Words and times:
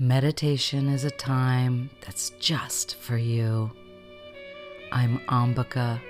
Meditation 0.00 0.86
is 0.88 1.02
a 1.02 1.10
time 1.10 1.90
that's 2.02 2.30
just 2.38 2.94
for 2.94 3.16
you. 3.16 3.68
I'm 4.92 5.18
Ambika. 5.26 6.00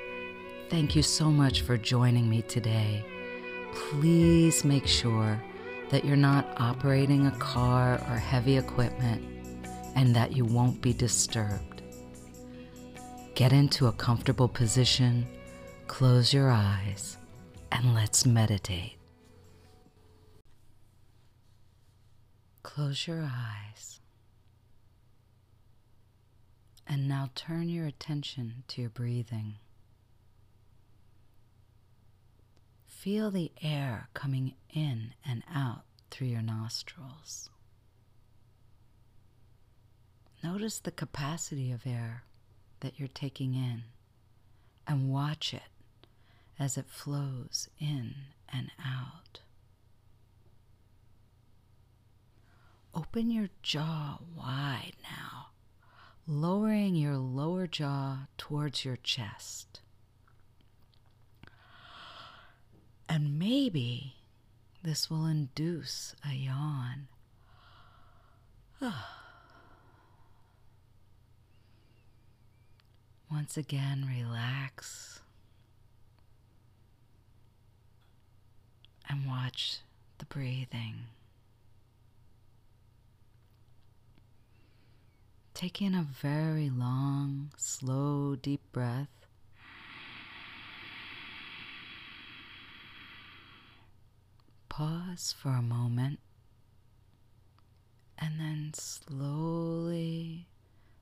Thank 0.68 0.94
you 0.94 1.02
so 1.02 1.30
much 1.30 1.62
for 1.62 1.78
joining 1.78 2.28
me 2.28 2.42
today. 2.42 3.02
Please 3.72 4.62
make 4.62 4.86
sure 4.86 5.42
that 5.88 6.04
you're 6.04 6.16
not 6.16 6.46
operating 6.60 7.28
a 7.28 7.38
car 7.38 7.94
or 7.94 8.18
heavy 8.18 8.58
equipment 8.58 9.24
and 9.94 10.14
that 10.14 10.36
you 10.36 10.44
won't 10.44 10.82
be 10.82 10.92
disturbed. 10.92 11.80
Get 13.34 13.54
into 13.54 13.86
a 13.86 13.92
comfortable 13.92 14.48
position, 14.48 15.26
close 15.86 16.34
your 16.34 16.50
eyes, 16.50 17.16
and 17.72 17.94
let's 17.94 18.26
meditate. 18.26 18.97
Close 22.68 23.06
your 23.06 23.22
eyes. 23.22 23.98
And 26.86 27.08
now 27.08 27.30
turn 27.34 27.70
your 27.70 27.86
attention 27.86 28.62
to 28.68 28.82
your 28.82 28.90
breathing. 28.90 29.54
Feel 32.86 33.30
the 33.30 33.52
air 33.62 34.10
coming 34.12 34.52
in 34.68 35.14
and 35.26 35.44
out 35.52 35.84
through 36.10 36.26
your 36.26 36.42
nostrils. 36.42 37.48
Notice 40.44 40.78
the 40.78 40.90
capacity 40.90 41.72
of 41.72 41.86
air 41.86 42.24
that 42.80 42.98
you're 42.98 43.08
taking 43.08 43.54
in 43.54 43.84
and 44.86 45.10
watch 45.10 45.54
it 45.54 45.70
as 46.58 46.76
it 46.76 46.90
flows 46.90 47.70
in 47.80 48.14
and 48.52 48.70
out. 48.78 49.40
Open 52.98 53.30
your 53.30 53.48
jaw 53.62 54.18
wide 54.36 54.94
now, 55.04 55.50
lowering 56.26 56.96
your 56.96 57.16
lower 57.16 57.68
jaw 57.68 58.26
towards 58.36 58.84
your 58.84 58.96
chest. 58.96 59.78
And 63.08 63.38
maybe 63.38 64.16
this 64.82 65.08
will 65.08 65.26
induce 65.26 66.16
a 66.28 66.34
yawn. 66.34 67.06
Once 73.30 73.56
again, 73.56 74.08
relax 74.08 75.20
and 79.08 79.24
watch 79.24 79.82
the 80.18 80.24
breathing. 80.24 81.04
Take 85.58 85.82
in 85.82 85.92
a 85.92 86.04
very 86.04 86.70
long, 86.70 87.50
slow, 87.56 88.36
deep 88.36 88.60
breath. 88.70 89.08
Pause 94.68 95.34
for 95.36 95.48
a 95.48 95.60
moment 95.60 96.20
and 98.16 98.38
then 98.38 98.70
slowly, 98.72 100.46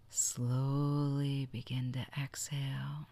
slowly 0.08 1.46
begin 1.52 1.92
to 1.92 2.06
exhale, 2.18 3.10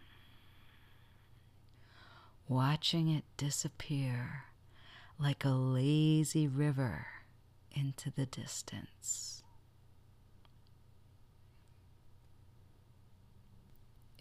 watching 2.49 3.11
it 3.11 3.25
disappear 3.37 4.45
like 5.19 5.45
a 5.45 5.51
lazy 5.51 6.49
river 6.49 7.07
into 7.71 8.11
the 8.11 8.25
distance. 8.25 9.44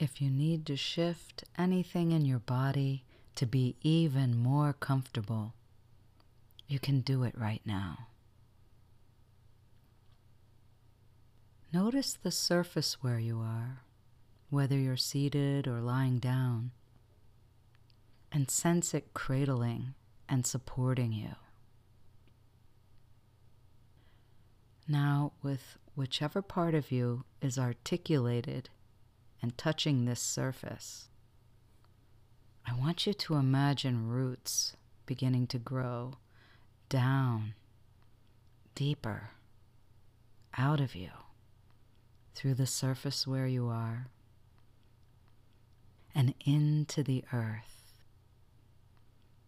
If 0.04 0.22
you 0.22 0.30
need 0.30 0.66
to 0.66 0.76
shift 0.76 1.46
anything 1.58 2.12
in 2.12 2.25
your 2.25 2.40
body 2.40 3.06
to 3.36 3.46
be 3.46 3.78
even 3.81 4.38
more 4.38 4.74
comfortable, 4.74 5.53
you 6.68 6.78
can 6.78 7.00
do 7.00 7.24
it 7.24 7.34
right 7.38 7.62
now. 7.64 8.08
Notice 11.72 12.18
the 12.22 12.31
surface 12.31 12.97
where 13.02 13.18
you 13.18 13.40
are, 13.40 13.84
whether 14.50 14.78
you're 14.78 14.97
seated 14.97 15.69
or 15.69 15.80
lying 15.80 16.20
down, 16.20 16.72
and 18.30 18.52
sense 18.52 18.94
it 18.94 19.14
cradling 19.14 19.94
and 20.28 20.46
supporting 20.46 21.14
you. 21.14 21.35
Now, 24.85 25.31
with 25.41 25.78
whichever 25.96 26.41
part 26.41 26.75
of 26.75 26.91
you 26.91 27.24
is 27.41 27.58
articulated 27.58 28.70
and 29.44 29.58
touching 29.58 30.06
this 30.06 30.22
surface, 30.22 31.09
I 32.66 32.74
want 32.74 33.06
you 33.06 33.14
to 33.14 33.36
imagine 33.36 34.08
roots 34.08 34.78
beginning 35.06 35.48
to 35.48 35.59
grow 35.59 36.14
down, 36.88 37.53
deeper, 38.74 39.32
out 40.58 40.80
of 40.80 40.96
you, 40.96 41.09
through 42.34 42.53
the 42.53 42.66
surface 42.66 43.28
where 43.28 43.46
you 43.46 43.68
are, 43.68 44.08
and 46.16 46.34
into 46.46 47.03
the 47.03 47.26
earth. 47.34 47.92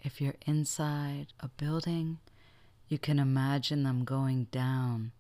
If 0.03 0.19
you're 0.19 0.35
inside 0.45 1.27
a 1.39 1.47
building, 1.47 2.19
you 2.89 2.99
can 2.99 3.17
imagine 3.17 3.83
them 3.83 4.03
going 4.03 4.47
down 4.51 5.13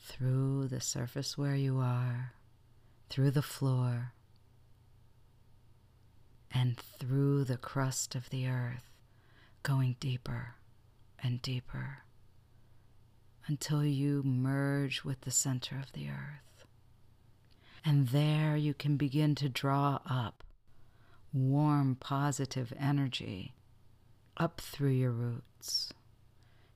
through 0.00 0.68
the 0.68 0.80
surface 0.80 1.36
where 1.36 1.56
you 1.56 1.78
are, 1.78 2.32
through 3.08 3.30
the 3.30 3.42
floor, 3.42 4.12
and 6.50 6.78
through 6.78 7.44
the 7.44 7.56
crust 7.56 8.14
of 8.14 8.30
the 8.30 8.48
earth, 8.48 8.90
going 9.62 9.96
deeper 10.00 10.54
and 11.22 11.42
deeper 11.42 11.98
until 13.46 13.84
you 13.84 14.22
merge 14.24 15.04
with 15.04 15.20
the 15.22 15.30
center 15.30 15.76
of 15.78 15.92
the 15.92 16.08
earth. 16.08 16.64
And 17.84 18.08
there 18.08 18.56
you 18.56 18.74
can 18.74 18.96
begin 18.96 19.34
to 19.36 19.48
draw 19.48 20.00
up 20.08 20.42
warm, 21.32 21.96
positive 21.96 22.72
energy 22.78 23.54
up 24.36 24.60
through 24.60 24.90
your 24.90 25.12
roots. 25.12 25.92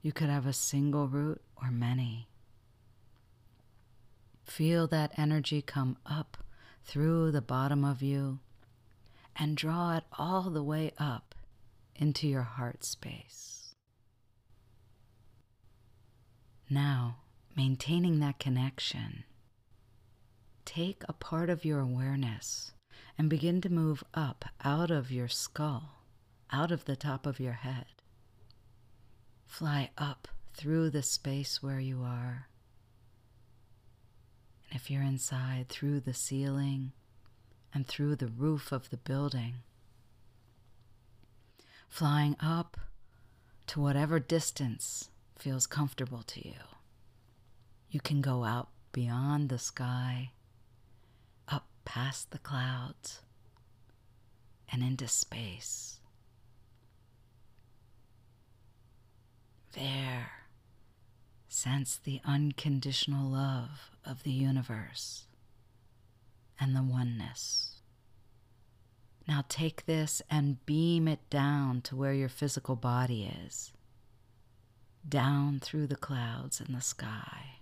You 0.02 0.12
could 0.12 0.28
have 0.28 0.47
a 0.47 0.52
single 0.52 1.08
root 1.08 1.42
or 1.60 1.70
many. 1.70 2.29
Feel 4.50 4.88
that 4.88 5.16
energy 5.16 5.62
come 5.62 5.97
up 6.05 6.37
through 6.84 7.31
the 7.31 7.41
bottom 7.41 7.84
of 7.84 8.03
you 8.03 8.41
and 9.37 9.56
draw 9.56 9.97
it 9.97 10.03
all 10.19 10.50
the 10.50 10.62
way 10.62 10.91
up 10.99 11.37
into 11.94 12.27
your 12.27 12.43
heart 12.43 12.83
space. 12.83 13.77
Now, 16.69 17.19
maintaining 17.56 18.19
that 18.19 18.41
connection, 18.41 19.22
take 20.65 21.05
a 21.09 21.12
part 21.12 21.49
of 21.49 21.65
your 21.65 21.78
awareness 21.78 22.72
and 23.16 23.31
begin 23.31 23.60
to 23.60 23.69
move 23.69 24.03
up 24.15 24.47
out 24.65 24.91
of 24.91 25.12
your 25.12 25.28
skull, 25.28 26.03
out 26.50 26.72
of 26.72 26.87
the 26.87 26.97
top 26.97 27.25
of 27.25 27.39
your 27.39 27.53
head. 27.53 27.87
Fly 29.47 29.91
up 29.97 30.27
through 30.55 30.91
the 30.91 31.05
space 31.05 31.62
where 31.62 31.81
you 31.81 32.03
are. 32.03 32.50
And 34.70 34.81
if 34.81 34.91
you're 34.91 35.03
inside, 35.03 35.69
through 35.69 36.00
the 36.00 36.14
ceiling 36.14 36.92
and 37.75 37.86
through 37.86 38.16
the 38.16 38.28
roof 38.28 38.72
of 38.72 38.91
the 38.91 38.97
building. 38.97 39.54
Flying 41.88 42.36
up 42.41 42.78
to 43.66 43.80
whatever 43.80 44.20
distance 44.20 45.10
feels 45.36 45.66
comfortable 45.66 46.22
to 46.22 46.47
you. 46.47 46.54
You 47.91 48.00
can 48.00 48.21
go 48.21 48.45
out 48.45 48.68
beyond 48.92 49.48
the 49.48 49.59
sky, 49.59 50.30
up 51.48 51.66
past 51.84 52.30
the 52.30 52.39
clouds, 52.39 53.22
and 54.71 54.83
into 54.83 55.09
space. 55.09 55.98
There, 59.72 60.30
sense 61.52 61.98
the 62.02 62.20
unconditional 62.24 63.28
love 63.28 63.91
of 64.04 64.22
the 64.22 64.30
universe 64.30 65.26
and 66.58 66.74
the 66.74 66.82
oneness. 66.82 67.80
Now 69.26 69.44
take 69.48 69.86
this 69.86 70.22
and 70.30 70.64
beam 70.64 71.06
it 71.08 71.28
down 71.28 71.82
to 71.82 71.97
where 71.97 72.12
your 72.12 72.28
physical 72.28 72.76
body 72.76 73.30
is 73.44 73.72
down 75.08 75.58
through 75.60 75.86
the 75.86 75.97
clouds 75.97 76.60
and 76.60 76.74
the 76.74 76.80
sky, 76.80 77.60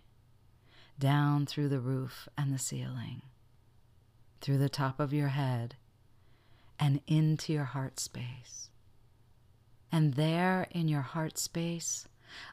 down 0.98 1.46
through 1.46 1.68
the 1.68 1.80
roof 1.80 2.28
and 2.36 2.52
the 2.52 2.58
ceiling, 2.58 3.22
through 4.40 4.58
the 4.58 4.68
top 4.68 4.98
of 5.00 5.12
your 5.12 5.28
head, 5.28 5.76
and 6.78 7.00
into 7.06 7.52
your 7.52 7.64
heart 7.64 7.98
space. 8.00 8.70
And 9.90 10.14
there 10.14 10.66
in 10.70 10.88
your 10.88 11.02
heart 11.02 11.38
space, 11.38 12.06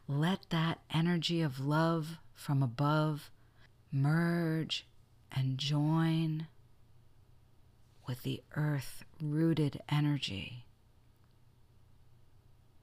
Let 0.07 0.49
that 0.49 0.79
energy 0.93 1.41
of 1.41 1.59
love 1.59 2.17
from 2.33 2.61
above 2.61 3.29
merge 3.91 4.85
and 5.31 5.57
join 5.57 6.47
with 8.07 8.23
the 8.23 8.43
earth 8.55 9.03
rooted 9.21 9.81
energy. 9.89 10.65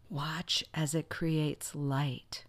Watch 0.09 0.65
as 0.75 0.95
it 0.95 1.09
creates 1.09 1.75
light. 1.75 2.45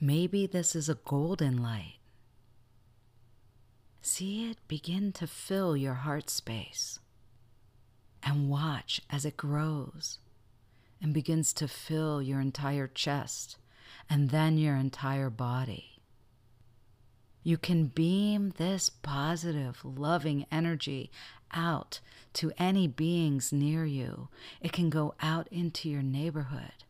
Maybe 0.00 0.46
this 0.46 0.74
is 0.76 0.88
a 0.88 0.96
golden 0.96 1.62
light. 1.62 1.98
See 4.02 4.50
it 4.50 4.58
begin 4.68 5.12
to 5.12 5.26
fill 5.26 5.76
your 5.76 5.94
heart 5.94 6.28
space 6.28 6.98
and 8.22 8.50
watch 8.50 9.00
as 9.08 9.24
it 9.24 9.36
grows 9.36 10.18
and 11.00 11.12
begins 11.12 11.52
to 11.54 11.68
fill 11.68 12.22
your 12.22 12.40
entire 12.40 12.88
chest 12.88 13.56
and 14.08 14.30
then 14.30 14.58
your 14.58 14.76
entire 14.76 15.30
body. 15.30 16.00
You 17.42 17.58
can 17.58 17.86
beam 17.86 18.54
this 18.56 18.88
positive, 18.88 19.84
loving 19.84 20.46
energy 20.50 21.10
out 21.52 22.00
to 22.34 22.52
any 22.58 22.88
beings 22.88 23.52
near 23.52 23.84
you. 23.84 24.28
It 24.60 24.72
can 24.72 24.88
go 24.88 25.14
out 25.20 25.46
into 25.50 25.90
your 25.90 26.02
neighborhood 26.02 26.84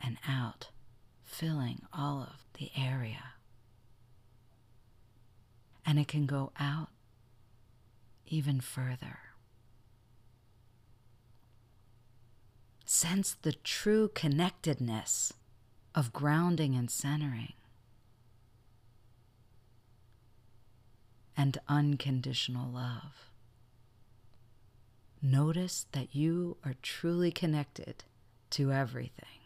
and 0.00 0.18
out, 0.26 0.68
filling 1.24 1.82
all 1.92 2.22
of 2.22 2.46
the 2.58 2.70
area. 2.76 3.32
And 5.84 5.98
it 5.98 6.06
can 6.06 6.26
go 6.26 6.52
out 6.60 6.90
even 8.26 8.60
further. 8.60 9.18
Sense 13.00 13.36
the 13.42 13.52
true 13.52 14.10
connectedness 14.12 15.32
of 15.94 16.12
grounding 16.12 16.74
and 16.74 16.90
centering. 16.90 17.52
and 21.36 21.58
unconditional 21.68 22.68
love. 22.68 23.30
Notice 25.22 25.86
that 25.92 26.16
you 26.16 26.56
are 26.64 26.74
truly 26.82 27.30
connected 27.30 28.02
to 28.50 28.72
everything 28.72 29.38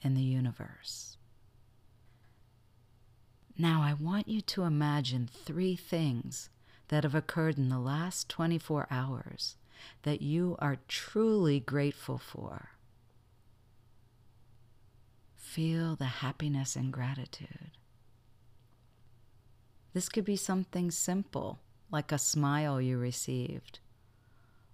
in 0.00 0.14
the 0.14 0.22
universe. 0.22 1.18
Now, 3.58 3.82
I 3.82 3.92
want 3.92 4.26
you 4.26 4.40
to 4.40 4.62
imagine 4.62 5.28
three 5.30 5.76
things 5.76 6.48
that 6.88 7.04
have 7.04 7.14
occurred 7.14 7.58
in 7.58 7.68
the 7.68 7.78
last 7.78 8.30
24 8.30 8.86
hours 8.90 9.58
that 10.02 10.22
you 10.22 10.56
are 10.58 10.78
truly 10.88 11.60
grateful 11.60 12.18
for. 12.18 12.70
Feel 15.36 15.96
the 15.96 16.04
happiness 16.04 16.74
and 16.76 16.92
gratitude. 16.92 17.70
This 19.92 20.08
could 20.08 20.24
be 20.24 20.36
something 20.36 20.90
simple, 20.90 21.60
like 21.90 22.10
a 22.10 22.18
smile 22.18 22.80
you 22.80 22.98
received, 22.98 23.78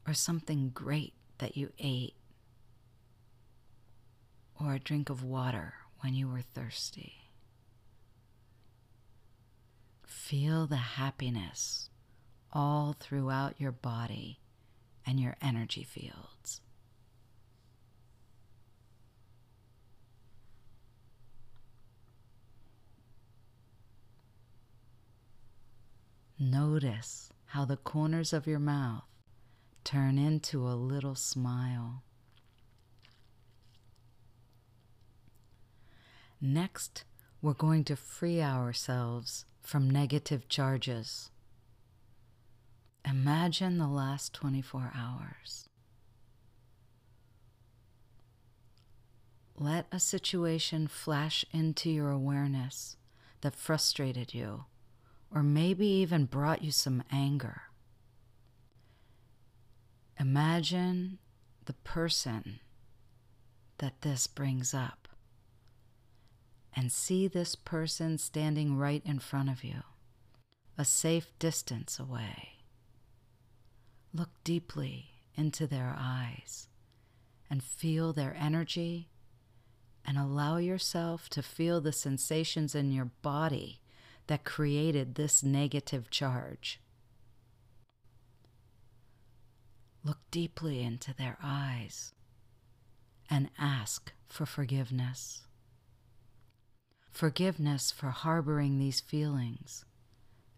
or 0.06 0.14
something 0.14 0.70
great 0.70 1.12
that 1.38 1.56
you 1.56 1.72
ate, 1.78 2.14
or 4.58 4.74
a 4.74 4.78
drink 4.78 5.10
of 5.10 5.22
water 5.22 5.74
when 6.00 6.14
you 6.14 6.28
were 6.28 6.40
thirsty. 6.40 7.14
Feel 10.06 10.66
the 10.66 10.76
happiness 10.76 11.90
all 12.52 12.94
throughout 12.98 13.60
your 13.60 13.72
body 13.72 14.40
and 15.06 15.20
your 15.20 15.36
energy 15.42 15.82
fields. 15.82 16.60
Notice 26.38 27.30
how 27.48 27.66
the 27.66 27.76
corners 27.76 28.32
of 28.32 28.46
your 28.46 28.58
mouth 28.58 29.04
turn 29.84 30.18
into 30.18 30.66
a 30.66 30.72
little 30.72 31.14
smile. 31.14 32.02
Next, 36.40 37.04
we're 37.42 37.52
going 37.52 37.84
to 37.84 37.96
free 37.96 38.40
ourselves 38.40 39.44
from 39.60 39.90
negative 39.90 40.48
charges. 40.48 41.30
Imagine 43.04 43.78
the 43.78 43.88
last 43.88 44.32
24 44.34 44.92
hours. 44.94 45.68
Let 49.56 49.86
a 49.92 49.98
situation 50.00 50.86
flash 50.86 51.44
into 51.52 51.90
your 51.90 52.10
awareness 52.10 52.96
that 53.42 53.54
frustrated 53.54 54.32
you 54.32 54.64
or 55.34 55.42
maybe 55.42 55.86
even 55.86 56.24
brought 56.24 56.62
you 56.62 56.70
some 56.72 57.02
anger. 57.10 57.62
Imagine 60.18 61.18
the 61.66 61.72
person 61.72 62.60
that 63.78 64.02
this 64.02 64.26
brings 64.26 64.74
up 64.74 65.08
and 66.74 66.92
see 66.92 67.26
this 67.26 67.54
person 67.54 68.18
standing 68.18 68.76
right 68.76 69.02
in 69.04 69.18
front 69.18 69.48
of 69.50 69.64
you, 69.64 69.82
a 70.76 70.84
safe 70.84 71.32
distance 71.38 71.98
away. 71.98 72.59
Look 74.12 74.30
deeply 74.42 75.10
into 75.36 75.66
their 75.66 75.94
eyes 75.96 76.68
and 77.48 77.62
feel 77.62 78.12
their 78.12 78.36
energy 78.38 79.08
and 80.04 80.18
allow 80.18 80.56
yourself 80.56 81.28
to 81.30 81.42
feel 81.42 81.80
the 81.80 81.92
sensations 81.92 82.74
in 82.74 82.90
your 82.90 83.10
body 83.22 83.80
that 84.26 84.44
created 84.44 85.14
this 85.14 85.42
negative 85.42 86.10
charge. 86.10 86.80
Look 90.04 90.18
deeply 90.30 90.82
into 90.82 91.14
their 91.14 91.36
eyes 91.42 92.12
and 93.28 93.50
ask 93.58 94.12
for 94.26 94.46
forgiveness. 94.46 95.42
Forgiveness 97.10 97.90
for 97.90 98.08
harboring 98.08 98.78
these 98.78 99.00
feelings 99.00 99.84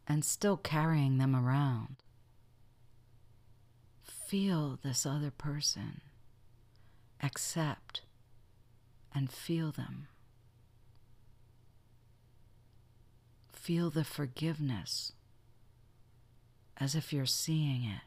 and 0.06 0.24
still 0.24 0.56
carrying 0.56 1.18
them 1.18 1.34
around. 1.34 1.96
Feel 4.32 4.78
this 4.82 5.04
other 5.04 5.30
person, 5.30 6.00
accept 7.22 8.00
and 9.14 9.30
feel 9.30 9.70
them. 9.70 10.08
feel 13.52 13.90
the 13.90 14.04
forgiveness 14.04 15.12
as 16.78 16.94
if 16.94 17.12
you're 17.12 17.26
seeing 17.26 17.84
it. 17.84 18.00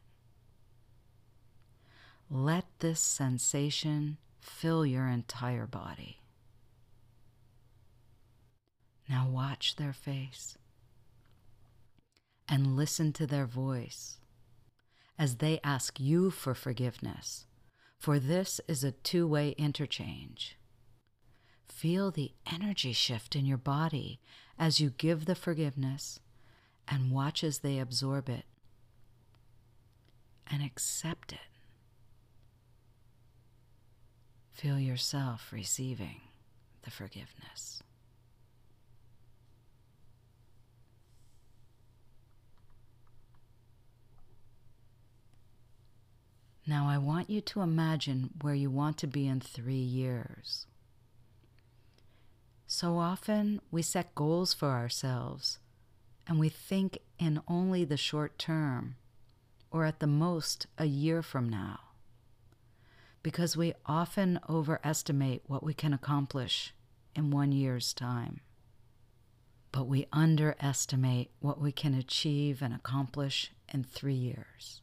Let 2.28 2.66
this 2.80 3.00
sensation 3.00 4.18
fill 4.42 4.84
your 4.84 5.08
entire 5.08 5.68
body. 5.68 6.22
Now 9.08 9.28
watch 9.30 9.76
their 9.76 9.94
face 9.94 10.58
and 12.50 12.76
listen 12.76 13.14
to 13.14 13.28
their 13.28 13.46
voice 13.46 14.18
as 15.18 15.38
they 15.38 15.60
ask 15.64 16.00
you 16.00 16.30
for 16.30 16.54
forgiveness, 16.54 17.46
for 17.98 18.20
this 18.20 18.60
is 18.68 18.84
a 18.84 18.92
two 18.92 19.28
way 19.28 19.56
interchange. 19.58 20.58
Feel 21.68 22.12
the 22.12 22.32
energy 22.52 22.94
shift 22.94 23.36
in 23.36 23.46
your 23.46 23.58
body 23.58 24.20
as 24.58 24.80
you 24.80 24.92
give 24.92 25.26
the 25.26 25.36
forgiveness 25.36 26.20
and 26.88 27.12
watch 27.12 27.44
as 27.44 27.60
they 27.60 27.80
absorb 27.80 28.30
it 28.30 28.46
and 30.50 30.64
accept 30.64 31.34
it. 31.34 31.40
Feel 34.54 34.80
yourself 34.80 35.52
receiving 35.52 36.22
the 36.84 36.92
forgiveness. 36.92 37.84
Now, 46.68 46.88
I 46.88 46.98
want 46.98 47.30
you 47.30 47.42
to 47.42 47.62
imagine 47.62 48.32
where 48.42 48.56
you 48.56 48.72
want 48.72 48.98
to 49.00 49.08
be 49.08 49.28
in 49.28 49.40
three 49.40 49.76
years. 49.76 50.66
So 52.66 52.98
often 52.98 53.62
we 53.70 53.84
set 53.84 54.16
goals 54.16 54.54
for 54.54 54.70
ourselves 54.70 55.60
and 56.28 56.40
we 56.40 56.50
think 56.50 56.98
in 57.20 57.42
only 57.48 57.86
the 57.86 57.98
short 57.98 58.40
term 58.40 58.96
or 59.70 59.86
at 59.86 60.00
the 60.00 60.08
most 60.08 60.66
a 60.78 60.86
year 60.86 61.22
from 61.22 61.48
now 61.48 61.80
because 63.22 63.58
we 63.58 63.74
often 63.86 64.40
overestimate 64.48 65.42
what 65.48 65.64
we 65.64 65.74
can 65.74 65.94
accomplish 65.94 66.74
in 67.16 67.32
one 67.32 67.52
year's 67.52 67.94
time. 67.94 68.42
But 69.72 69.88
we 69.88 70.06
underestimate 70.14 71.32
what 71.40 71.60
we 71.60 71.72
can 71.72 71.94
achieve 71.94 72.62
and 72.62 72.74
accomplish 72.74 73.52
in 73.74 73.84
three 73.84 74.14
years. 74.14 74.82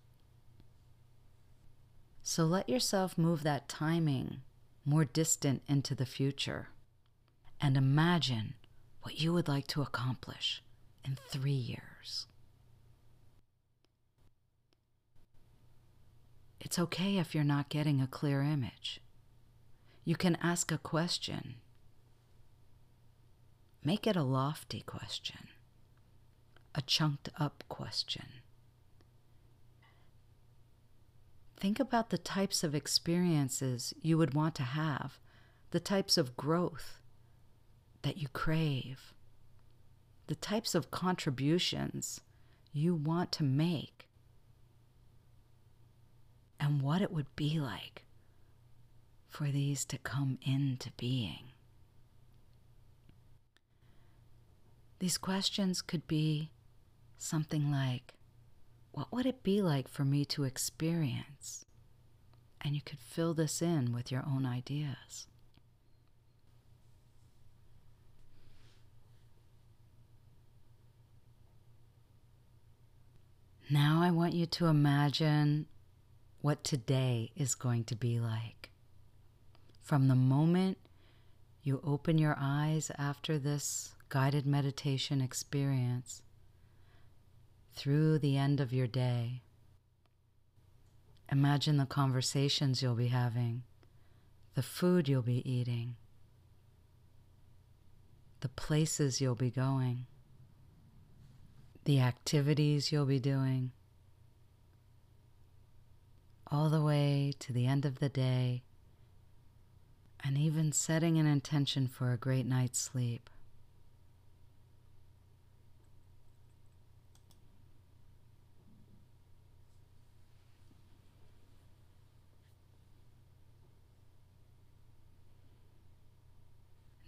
So 2.22 2.44
let 2.44 2.68
yourself 2.68 3.18
move 3.18 3.42
that 3.42 3.68
timing 3.68 4.42
more 4.84 5.04
distant 5.04 5.62
into 5.68 5.94
the 5.94 6.06
future 6.06 6.68
and 7.60 7.76
imagine 7.76 8.54
what 9.02 9.20
you 9.20 9.32
would 9.32 9.48
like 9.48 9.66
to 9.68 9.82
accomplish 9.82 10.62
in 11.04 11.18
three 11.28 11.50
years. 11.50 12.26
It's 16.60 16.78
okay 16.78 17.18
if 17.18 17.34
you're 17.34 17.44
not 17.44 17.68
getting 17.68 18.00
a 18.00 18.06
clear 18.06 18.42
image. 18.42 19.00
You 20.04 20.16
can 20.16 20.36
ask 20.36 20.70
a 20.70 20.78
question. 20.78 21.56
Make 23.84 24.06
it 24.06 24.14
a 24.14 24.22
lofty 24.22 24.80
question, 24.80 25.48
a 26.74 26.82
chunked 26.82 27.30
up 27.38 27.64
question. 27.68 28.41
Think 31.62 31.78
about 31.78 32.10
the 32.10 32.18
types 32.18 32.64
of 32.64 32.74
experiences 32.74 33.94
you 34.02 34.18
would 34.18 34.34
want 34.34 34.56
to 34.56 34.64
have, 34.64 35.20
the 35.70 35.78
types 35.78 36.18
of 36.18 36.36
growth 36.36 36.98
that 38.02 38.16
you 38.16 38.26
crave, 38.26 39.14
the 40.26 40.34
types 40.34 40.74
of 40.74 40.90
contributions 40.90 42.20
you 42.72 42.96
want 42.96 43.30
to 43.30 43.44
make, 43.44 44.08
and 46.58 46.82
what 46.82 47.00
it 47.00 47.12
would 47.12 47.32
be 47.36 47.60
like 47.60 48.06
for 49.28 49.46
these 49.46 49.84
to 49.84 49.98
come 49.98 50.38
into 50.44 50.90
being. 50.96 51.52
These 54.98 55.16
questions 55.16 55.80
could 55.80 56.08
be 56.08 56.50
something 57.18 57.70
like, 57.70 58.14
what 58.92 59.10
would 59.10 59.26
it 59.26 59.42
be 59.42 59.62
like 59.62 59.88
for 59.88 60.04
me 60.04 60.24
to 60.26 60.44
experience? 60.44 61.64
And 62.60 62.74
you 62.74 62.80
could 62.80 63.00
fill 63.00 63.34
this 63.34 63.60
in 63.60 63.92
with 63.92 64.12
your 64.12 64.22
own 64.26 64.46
ideas. 64.46 65.26
Now 73.70 74.02
I 74.02 74.10
want 74.10 74.34
you 74.34 74.44
to 74.44 74.66
imagine 74.66 75.66
what 76.42 76.62
today 76.62 77.32
is 77.34 77.54
going 77.54 77.84
to 77.84 77.96
be 77.96 78.20
like. 78.20 78.68
From 79.80 80.08
the 80.08 80.14
moment 80.14 80.76
you 81.62 81.80
open 81.82 82.18
your 82.18 82.36
eyes 82.38 82.90
after 82.98 83.38
this 83.38 83.94
guided 84.10 84.44
meditation 84.44 85.22
experience 85.22 86.20
through 87.74 88.18
the 88.18 88.36
end 88.36 88.60
of 88.60 88.72
your 88.72 88.86
day. 88.86 89.42
Imagine 91.30 91.78
the 91.78 91.86
conversations 91.86 92.82
you'll 92.82 92.94
be 92.94 93.08
having, 93.08 93.62
the 94.54 94.62
food 94.62 95.08
you'll 95.08 95.22
be 95.22 95.48
eating, 95.50 95.96
the 98.40 98.48
places 98.48 99.20
you'll 99.20 99.34
be 99.34 99.50
going, 99.50 100.06
the 101.84 102.00
activities 102.00 102.92
you'll 102.92 103.06
be 103.06 103.18
doing, 103.18 103.72
all 106.50 106.68
the 106.68 106.82
way 106.82 107.32
to 107.38 107.52
the 107.52 107.66
end 107.66 107.86
of 107.86 107.98
the 107.98 108.10
day, 108.10 108.62
and 110.22 110.36
even 110.36 110.70
setting 110.70 111.18
an 111.18 111.26
intention 111.26 111.88
for 111.88 112.12
a 112.12 112.18
great 112.18 112.46
night's 112.46 112.78
sleep. 112.78 113.30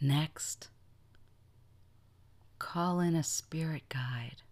Next, 0.05 0.69
call 2.59 3.01
in 3.01 3.15
a 3.15 3.23
spirit 3.23 3.85
guide, 3.89 4.43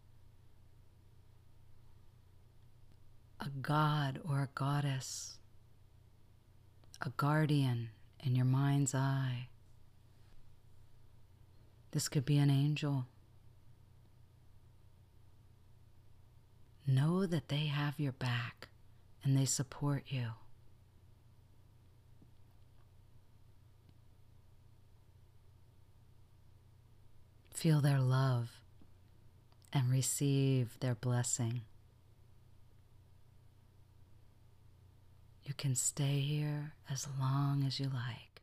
a 3.39 3.51
god 3.61 4.19
or 4.27 4.41
a 4.41 4.49
goddess, 4.55 5.37
a 7.03 7.11
guardian 7.19 7.91
in 8.21 8.35
your 8.35 8.47
mind's 8.47 8.95
eye. 8.95 9.49
This 11.91 12.09
could 12.09 12.25
be 12.25 12.39
an 12.39 12.49
angel. 12.49 13.05
Know 16.87 17.27
that 17.27 17.49
they 17.49 17.67
have 17.67 18.01
your 18.01 18.13
back 18.13 18.69
and 19.23 19.37
they 19.37 19.45
support 19.45 20.05
you. 20.07 20.29
Feel 27.63 27.81
their 27.81 28.01
love 28.01 28.61
and 29.73 29.89
receive 29.89 30.77
their 30.81 30.97
blessing. 30.97 31.61
You 35.45 35.55
can 35.55 35.77
stay 35.77 36.19
here 36.19 36.73
as 36.91 37.07
long 37.21 37.63
as 37.65 37.79
you 37.79 37.87
like. 37.87 38.43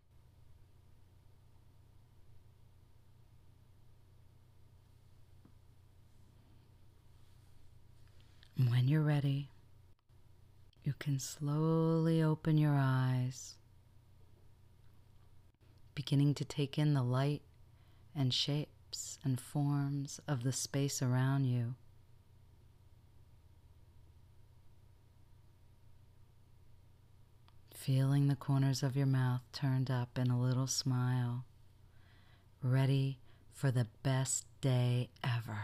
When 8.69 8.87
you're 8.87 9.01
ready, 9.01 9.49
you 10.85 10.93
can 10.97 11.19
slowly 11.19 12.23
open 12.23 12.57
your 12.57 12.77
eyes, 12.77 13.55
beginning 15.93 16.35
to 16.35 16.45
take 16.45 16.77
in 16.79 16.93
the 16.93 17.03
light 17.03 17.41
and 18.15 18.33
shape 18.33 18.69
shapes 18.89 19.19
and 19.23 19.39
forms 19.39 20.19
of 20.27 20.43
the 20.43 20.51
space 20.51 21.01
around 21.01 21.45
you. 21.45 21.75
Feeling 27.73 28.27
the 28.27 28.35
corners 28.35 28.83
of 28.83 28.95
your 28.95 29.07
mouth 29.07 29.41
turned 29.53 29.89
up 29.89 30.17
in 30.17 30.29
a 30.29 30.39
little 30.39 30.67
smile, 30.67 31.45
ready 32.61 33.19
for 33.53 33.71
the 33.71 33.87
best 34.03 34.45
day 34.61 35.09
ever. 35.23 35.59